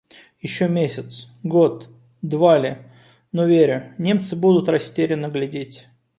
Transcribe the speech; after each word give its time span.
Еще 0.39 0.67
месяц, 0.67 1.27
год, 1.43 1.87
два 2.23 2.57
ли, 2.57 2.77
но 3.31 3.45
верю: 3.45 3.93
немцы 3.99 4.35
будут 4.35 4.67
растерянно 4.67 5.27
глядеть 5.27 5.89